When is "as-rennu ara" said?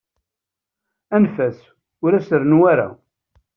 2.13-2.89